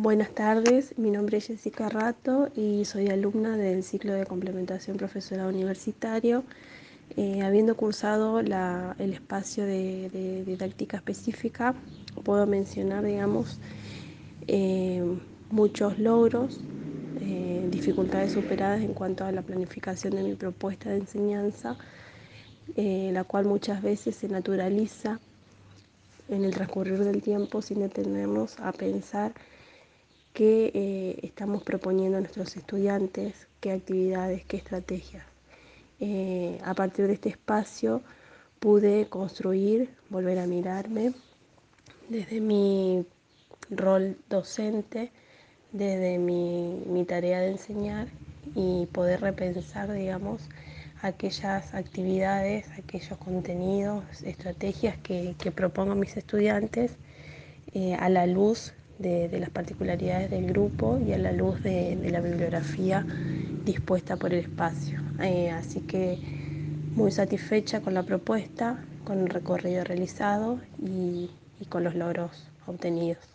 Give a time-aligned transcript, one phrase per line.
[0.00, 5.48] Buenas tardes, mi nombre es Jessica Rato y soy alumna del ciclo de complementación profesorado
[5.48, 6.42] universitario.
[7.16, 11.76] Eh, habiendo cursado el espacio de, didáctica específica,
[12.24, 13.60] puedo mencionar, digamos,
[14.48, 15.00] eh,
[15.50, 16.60] muchos logros,
[17.20, 21.78] eh, dificultades superadas en cuanto a la planificación de mi propuesta de enseñanza,
[22.76, 25.20] la cual muchas veces se naturaliza
[26.28, 29.32] en el transcurrir del tiempo sin detenernos a pensar
[30.34, 35.24] qué eh, estamos proponiendo a nuestros estudiantes, qué actividades, qué estrategias.
[36.00, 38.02] Eh, a partir de este espacio
[38.58, 41.14] pude construir, volver a mirarme
[42.08, 43.06] desde mi
[43.70, 45.12] rol docente,
[45.70, 48.08] desde mi, tarea de enseñar
[48.56, 50.42] y poder repensar, digamos,
[51.00, 56.96] aquellas actividades, aquellos contenidos, estrategias que, propongo a mis estudiantes
[57.72, 62.20] eh, a la luz de, las particularidades del grupo y a la luz de, la
[62.20, 63.06] bibliografía
[63.64, 65.00] dispuesta por el espacio.
[65.20, 66.18] Eh, así que
[66.94, 71.30] muy satisfecha con la propuesta, con el recorrido realizado y
[71.68, 73.33] con los logros obtenidos.